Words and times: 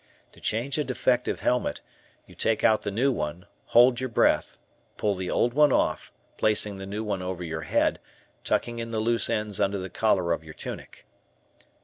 To 0.31 0.41
change 0.41 0.79
a 0.79 0.83
defective 0.83 1.41
helmet, 1.41 1.81
you 2.25 2.33
take 2.33 2.63
out 2.63 2.81
the 2.81 2.89
new 2.89 3.11
one, 3.11 3.45
hold 3.65 3.99
your 3.99 4.09
breath, 4.09 4.59
pull 4.97 5.13
the 5.13 5.29
old 5.29 5.53
one 5.53 5.71
off, 5.71 6.11
placing 6.37 6.77
the 6.77 6.87
new 6.87 7.03
one 7.03 7.21
over 7.21 7.43
your 7.43 7.61
head, 7.61 7.99
tucking 8.43 8.79
in 8.79 8.89
the 8.89 8.99
loose 8.99 9.29
ends 9.29 9.59
under 9.59 9.77
the 9.77 9.91
collar 9.91 10.31
of 10.31 10.43
your 10.43 10.55
tunic. 10.55 11.05